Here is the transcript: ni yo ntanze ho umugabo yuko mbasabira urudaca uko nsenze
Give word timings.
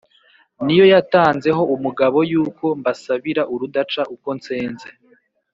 ni 0.65 0.73
yo 0.79 0.83
ntanze 1.09 1.49
ho 1.57 1.63
umugabo 1.75 2.17
yuko 2.31 2.65
mbasabira 2.79 3.41
urudaca 3.53 4.01
uko 4.15 4.27
nsenze 4.37 4.87